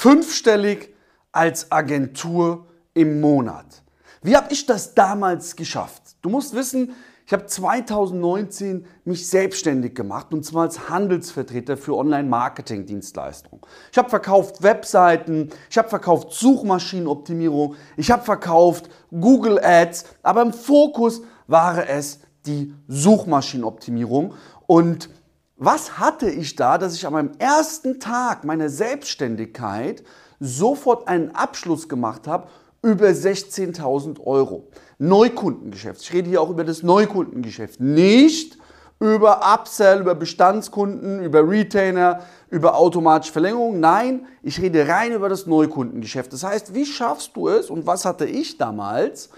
[0.00, 0.94] Fünfstellig
[1.30, 3.82] als Agentur im Monat.
[4.22, 6.00] Wie habe ich das damals geschafft?
[6.22, 6.94] Du musst wissen,
[7.26, 13.60] ich habe 2019 mich selbstständig gemacht und zwar als Handelsvertreter für Online-Marketing-Dienstleistungen.
[13.92, 20.54] Ich habe verkauft Webseiten, ich habe verkauft Suchmaschinenoptimierung, ich habe verkauft Google Ads, aber im
[20.54, 24.32] Fokus war es die Suchmaschinenoptimierung.
[24.66, 25.10] Und
[25.60, 30.02] was hatte ich da, dass ich an meinem ersten Tag meiner Selbstständigkeit
[30.40, 32.48] sofort einen Abschluss gemacht habe
[32.82, 34.68] über 16.000 Euro.
[34.98, 36.00] Neukundengeschäft.
[36.00, 37.78] Ich rede hier auch über das Neukundengeschäft.
[37.78, 38.56] Nicht
[39.00, 43.80] über Upsell, über Bestandskunden, über Retainer, über automatische Verlängerung.
[43.80, 46.32] Nein, ich rede rein über das Neukundengeschäft.
[46.32, 49.28] Das heißt, wie schaffst du es und was hatte ich damals,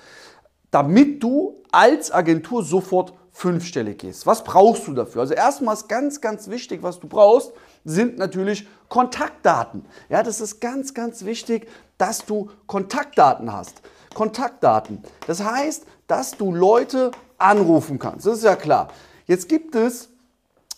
[0.70, 4.26] damit du als Agentur sofort fünfstellig gehst?
[4.26, 5.22] Was brauchst du dafür?
[5.22, 7.52] Also erstmal ist ganz, ganz wichtig, was du brauchst,
[7.84, 9.84] sind natürlich Kontaktdaten.
[10.08, 11.68] Ja, das ist ganz, ganz wichtig,
[11.98, 13.82] dass du Kontaktdaten hast.
[14.14, 15.02] Kontaktdaten.
[15.26, 18.26] Das heißt, dass du Leute anrufen kannst.
[18.26, 18.88] Das ist ja klar.
[19.26, 20.10] Jetzt gibt es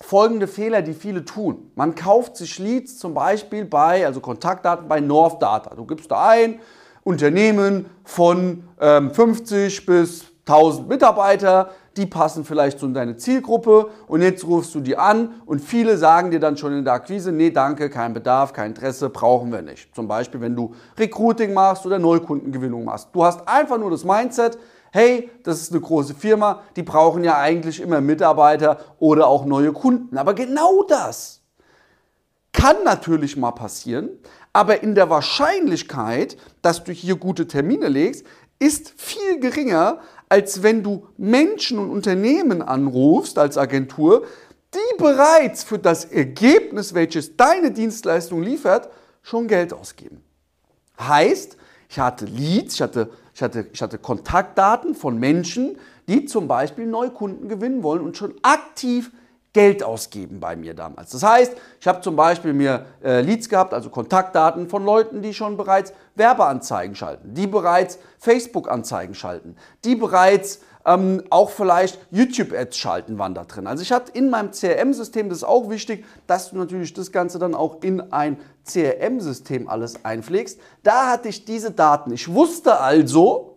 [0.01, 1.71] folgende Fehler, die viele tun.
[1.75, 5.75] Man kauft sich Leads zum Beispiel bei, also Kontaktdaten bei North Data.
[5.75, 6.61] Du gibst da ein,
[7.03, 14.45] Unternehmen von ähm, 50 bis 1000 Mitarbeiter, die passen vielleicht zu deiner Zielgruppe und jetzt
[14.45, 17.89] rufst du die an und viele sagen dir dann schon in der Akquise, nee, danke,
[17.89, 19.95] kein Bedarf, kein Interesse, brauchen wir nicht.
[19.95, 23.09] Zum Beispiel, wenn du Recruiting machst oder Neukundengewinnung machst.
[23.13, 24.59] Du hast einfach nur das Mindset,
[24.93, 29.73] hey, das ist eine große Firma, die brauchen ja eigentlich immer Mitarbeiter oder auch neue
[29.73, 30.19] Kunden.
[30.19, 31.41] Aber genau das
[32.53, 34.11] kann natürlich mal passieren,
[34.53, 38.25] aber in der Wahrscheinlichkeit, dass du hier gute Termine legst,
[38.61, 44.27] ist viel geringer, als wenn du Menschen und Unternehmen anrufst als Agentur,
[44.75, 48.89] die bereits für das Ergebnis, welches deine Dienstleistung liefert,
[49.23, 50.23] schon Geld ausgeben.
[51.01, 51.57] Heißt,
[51.89, 56.87] ich hatte Leads, ich hatte, ich hatte, ich hatte Kontaktdaten von Menschen, die zum Beispiel
[56.87, 59.11] Neukunden gewinnen wollen und schon aktiv
[59.55, 61.11] Geld ausgeben bei mir damals.
[61.13, 65.33] Das heißt, ich habe zum Beispiel mir äh, Leads gehabt, also Kontaktdaten von Leuten, die
[65.33, 73.17] schon bereits Werbeanzeigen schalten, die bereits Facebook-Anzeigen schalten, die bereits ähm, auch vielleicht YouTube-Ads schalten,
[73.17, 73.69] waren da drin.
[73.69, 77.39] Also ich hatte in meinem CRM-System, das ist auch wichtig, dass du natürlich das Ganze
[77.39, 80.61] dann auch in ein CRM-System alles einpflegst.
[80.83, 82.13] Da hatte ich diese Daten.
[82.13, 83.57] Ich wusste also,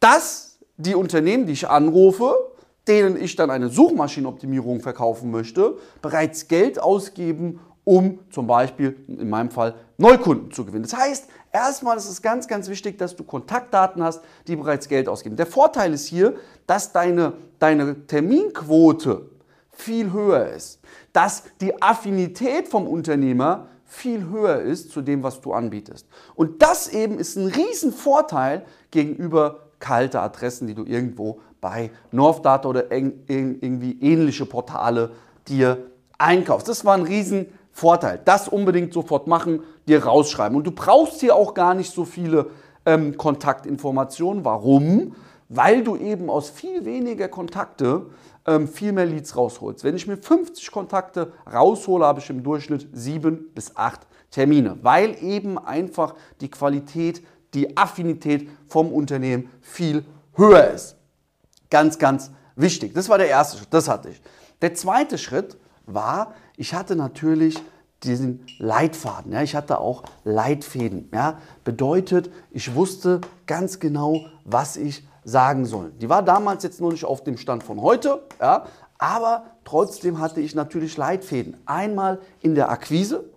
[0.00, 2.47] dass die Unternehmen, die ich anrufe,
[2.88, 9.50] denen ich dann eine Suchmaschinenoptimierung verkaufen möchte, bereits Geld ausgeben, um zum Beispiel in meinem
[9.50, 10.82] Fall Neukunden zu gewinnen.
[10.82, 15.08] Das heißt, erstmal ist es ganz, ganz wichtig, dass du Kontaktdaten hast, die bereits Geld
[15.08, 15.36] ausgeben.
[15.36, 16.34] Der Vorteil ist hier,
[16.66, 19.30] dass deine, deine Terminquote
[19.70, 20.80] viel höher ist,
[21.12, 26.06] dass die Affinität vom Unternehmer viel höher ist zu dem, was du anbietest.
[26.34, 32.90] Und das eben ist ein Riesenvorteil gegenüber kalte Adressen, die du irgendwo bei Northdata oder
[32.92, 35.10] irgendwie ähnliche Portale
[35.48, 35.78] dir
[36.18, 36.68] einkaufst.
[36.68, 38.20] Das war ein Riesenvorteil.
[38.24, 40.56] Das unbedingt sofort machen, dir rausschreiben.
[40.56, 42.50] Und du brauchst hier auch gar nicht so viele
[42.86, 44.44] ähm, Kontaktinformationen.
[44.44, 45.14] Warum?
[45.48, 48.06] Weil du eben aus viel weniger Kontakte
[48.46, 49.84] ähm, viel mehr Leads rausholst.
[49.84, 55.16] Wenn ich mir 50 Kontakte raushole, habe ich im Durchschnitt sieben bis acht Termine, weil
[55.22, 57.22] eben einfach die Qualität,
[57.54, 60.04] die Affinität vom Unternehmen viel
[60.34, 60.96] höher ist.
[61.70, 62.94] Ganz, ganz wichtig.
[62.94, 64.20] Das war der erste Schritt, das hatte ich.
[64.62, 67.62] Der zweite Schritt war, ich hatte natürlich
[68.02, 69.32] diesen Leitfaden.
[69.32, 71.08] Ja, ich hatte auch Leitfäden.
[71.12, 75.92] Ja, bedeutet, ich wusste ganz genau, was ich sagen soll.
[75.92, 78.66] Die war damals jetzt noch nicht auf dem Stand von heute, ja,
[78.98, 81.56] aber trotzdem hatte ich natürlich Leitfäden.
[81.66, 83.30] Einmal in der Akquise,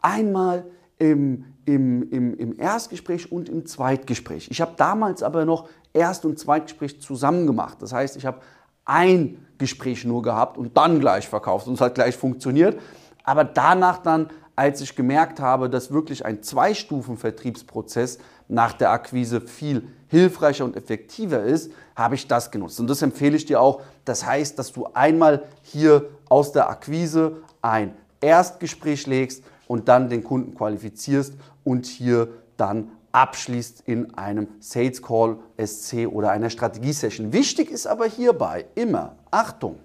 [0.00, 0.64] einmal
[0.98, 4.48] im, im, im, im Erstgespräch und im Zweitgespräch.
[4.50, 7.78] Ich habe damals aber noch Erst- und Zweitgespräch zusammen gemacht.
[7.80, 8.40] Das heißt, ich habe
[8.84, 12.80] ein Gespräch nur gehabt und dann gleich verkauft und es hat gleich funktioniert.
[13.24, 18.18] Aber danach dann, als ich gemerkt habe, dass wirklich ein Zwei-Stufen-Vertriebsprozess
[18.48, 22.80] nach der Akquise viel hilfreicher und effektiver ist, habe ich das genutzt.
[22.80, 23.80] Und das empfehle ich dir auch.
[24.04, 30.24] Das heißt, dass du einmal hier aus der Akquise ein Erstgespräch legst und dann den
[30.24, 32.26] Kunden qualifizierst und hier
[32.56, 37.32] dann abschließt in einem Sales Call SC oder einer Strategie-Session.
[37.32, 39.78] Wichtig ist aber hierbei immer, Achtung,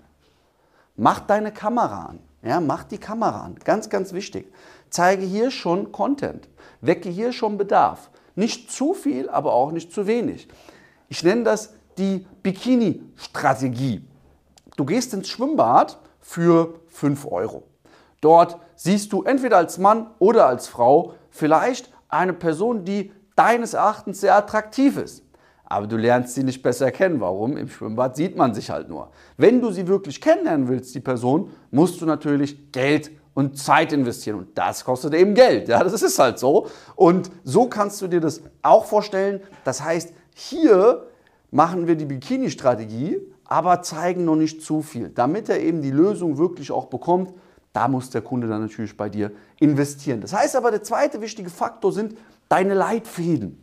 [0.95, 2.19] mach deine Kamera an.
[2.41, 3.57] Ja, mach die Kamera an.
[3.63, 4.51] Ganz, ganz wichtig.
[4.89, 6.49] Zeige hier schon Content.
[6.81, 8.09] Wecke hier schon Bedarf.
[8.33, 10.47] Nicht zu viel, aber auch nicht zu wenig.
[11.09, 14.03] Ich nenne das die Bikini-Strategie.
[14.77, 17.67] Du gehst ins Schwimmbad für 5 Euro.
[18.25, 24.19] Dort siehst du entweder als Mann oder als Frau vielleicht eine Person, die deines Erachtens
[24.19, 25.23] sehr attraktiv ist.
[25.63, 27.21] Aber du lernst sie nicht besser kennen.
[27.21, 27.55] Warum?
[27.55, 29.11] Im Schwimmbad sieht man sich halt nur.
[29.37, 34.39] Wenn du sie wirklich kennenlernen willst, die Person, musst du natürlich Geld und Zeit investieren.
[34.39, 35.67] Und das kostet eben Geld.
[35.67, 36.65] Ja, das ist halt so.
[36.95, 39.39] Und so kannst du dir das auch vorstellen.
[39.65, 41.05] Das heißt, hier
[41.51, 45.09] machen wir die Bikini-Strategie, aber zeigen noch nicht zu viel.
[45.09, 47.31] Damit er eben die Lösung wirklich auch bekommt,
[47.75, 50.21] da muss der Kunde dann natürlich bei dir investieren.
[50.21, 52.17] Das heißt aber, der zweite wichtige Faktor sind
[52.47, 53.61] deine Leitfäden.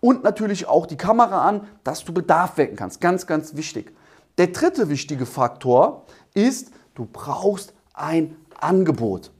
[0.00, 3.00] Und natürlich auch die Kamera an, dass du Bedarf wecken kannst.
[3.00, 3.94] Ganz, ganz wichtig.
[4.38, 9.30] Der dritte wichtige Faktor ist, du brauchst ein Angebot.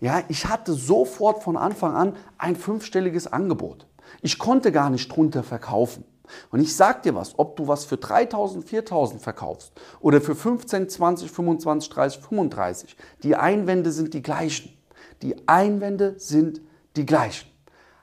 [0.00, 3.86] Ja, ich hatte sofort von Anfang an ein fünfstelliges Angebot.
[4.20, 6.04] Ich konnte gar nicht drunter verkaufen.
[6.50, 10.88] Und ich sag dir was, ob du was für 3000, 4000 verkaufst oder für 15,
[10.88, 14.76] 20, 25, 30, 35, die Einwände sind die gleichen.
[15.22, 16.60] Die Einwände sind
[16.96, 17.48] die gleichen.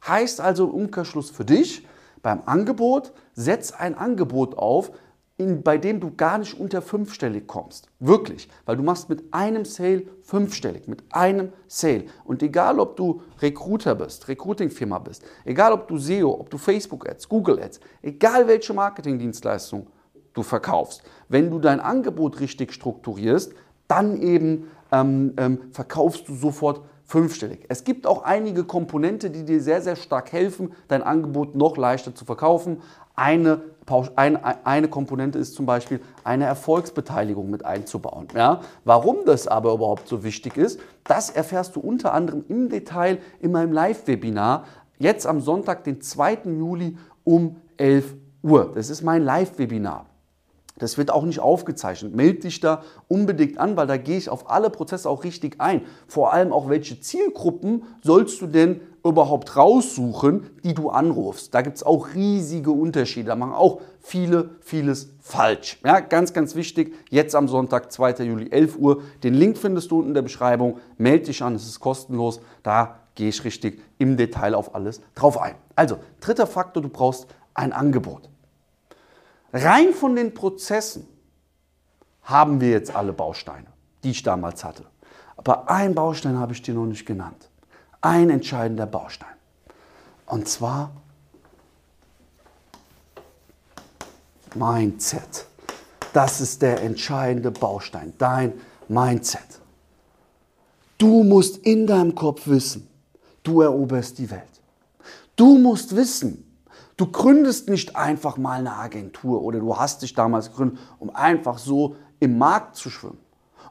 [0.07, 1.87] Heißt also im Umkehrschluss für dich,
[2.21, 4.91] beim Angebot, setz ein Angebot auf,
[5.41, 7.87] in, bei dem du gar nicht unter fünfstellig kommst.
[7.99, 8.47] Wirklich.
[8.65, 12.05] Weil du machst mit einem Sale fünfstellig, mit einem Sale.
[12.23, 17.27] Und egal, ob du Recruiter bist, Recruiting-Firma bist, egal, ob du SEO, ob du Facebook-Ads,
[17.27, 19.87] Google-Ads, egal welche Marketingdienstleistung
[20.33, 23.53] du verkaufst, wenn du dein Angebot richtig strukturierst,
[23.87, 26.81] dann eben ähm, ähm, verkaufst du sofort
[27.11, 27.65] fünfstellig.
[27.67, 32.15] Es gibt auch einige Komponente, die dir sehr, sehr stark helfen, dein Angebot noch leichter
[32.15, 32.81] zu verkaufen.
[33.15, 33.61] Eine,
[34.15, 38.29] eine, eine Komponente ist zum Beispiel eine Erfolgsbeteiligung mit einzubauen.
[38.33, 38.61] Ja?
[38.85, 43.51] Warum das aber überhaupt so wichtig ist, das erfährst du unter anderem im Detail in
[43.51, 44.63] meinem Live-Webinar,
[44.97, 46.39] jetzt am Sonntag, den 2.
[46.45, 48.71] Juli um 11 Uhr.
[48.73, 50.05] Das ist mein Live-Webinar.
[50.81, 52.15] Das wird auch nicht aufgezeichnet.
[52.15, 55.83] Meld dich da unbedingt an, weil da gehe ich auf alle Prozesse auch richtig ein.
[56.07, 61.53] Vor allem auch, welche Zielgruppen sollst du denn überhaupt raussuchen, die du anrufst.
[61.53, 63.27] Da gibt es auch riesige Unterschiede.
[63.27, 65.79] Da machen auch viele, vieles falsch.
[65.85, 66.95] Ja, ganz, ganz wichtig.
[67.11, 68.23] Jetzt am Sonntag, 2.
[68.23, 69.03] Juli, 11 Uhr.
[69.23, 70.79] Den Link findest du unten in der Beschreibung.
[70.97, 72.41] Meld dich an, es ist kostenlos.
[72.63, 75.53] Da gehe ich richtig im Detail auf alles drauf ein.
[75.75, 78.31] Also, dritter Faktor, du brauchst ein Angebot.
[79.53, 81.07] Rein von den Prozessen
[82.23, 83.67] haben wir jetzt alle Bausteine,
[84.03, 84.85] die ich damals hatte.
[85.35, 87.49] Aber ein Baustein habe ich dir noch nicht genannt.
[88.01, 89.35] Ein entscheidender Baustein.
[90.25, 90.91] Und zwar
[94.55, 95.45] Mindset.
[96.13, 98.53] Das ist der entscheidende Baustein, dein
[98.87, 99.61] Mindset.
[100.97, 102.87] Du musst in deinem Kopf wissen,
[103.43, 104.43] du eroberst die Welt.
[105.35, 106.50] Du musst wissen,
[107.01, 111.57] Du gründest nicht einfach mal eine Agentur oder du hast dich damals gegründet, um einfach
[111.57, 113.17] so im Markt zu schwimmen.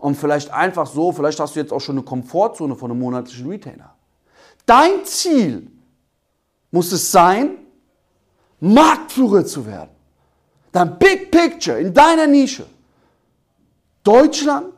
[0.00, 3.48] Und vielleicht einfach so, vielleicht hast du jetzt auch schon eine Komfortzone von einem monatlichen
[3.48, 3.94] Retainer.
[4.66, 5.70] Dein Ziel
[6.72, 7.58] muss es sein,
[8.58, 9.90] Marktführer zu werden.
[10.72, 12.66] Dein Big Picture in deiner Nische.
[14.02, 14.74] Deutschland,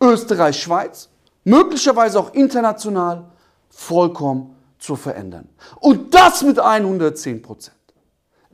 [0.00, 1.10] Österreich, Schweiz,
[1.44, 3.26] möglicherweise auch international
[3.68, 5.50] vollkommen zu verändern.
[5.80, 7.76] Und das mit 110 Prozent.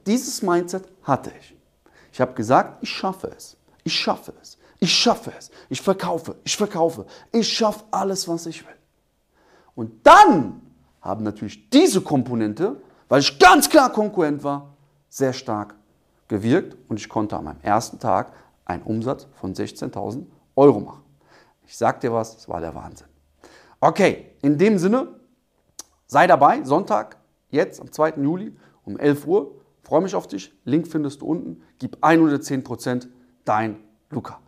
[0.07, 1.57] Dieses Mindset hatte ich.
[2.13, 3.57] Ich habe gesagt, ich schaffe es.
[3.85, 4.57] Ich schaffe es.
[4.79, 5.51] Ich schaffe es.
[5.69, 6.37] Ich verkaufe.
[6.45, 7.07] Ich verkaufe.
[7.33, 8.75] Ich schaffe alles, was ich will.
[9.75, 10.63] Und dann
[11.01, 14.75] haben natürlich diese Komponente, weil ich ganz klar Konkurrent war,
[15.09, 15.75] sehr stark
[16.29, 18.33] gewirkt und ich konnte an meinem ersten Tag
[18.65, 21.03] einen Umsatz von 16.000 Euro machen.
[21.67, 23.07] Ich sag dir was, es war der Wahnsinn.
[23.81, 25.09] Okay, in dem Sinne,
[26.07, 27.17] sei dabei, Sonntag,
[27.51, 28.15] jetzt am 2.
[28.17, 29.55] Juli um 11 Uhr
[29.87, 30.53] Freue mich auf dich.
[30.65, 31.63] Link findest du unten.
[31.79, 33.07] Gib 110%
[33.45, 34.41] dein Luca.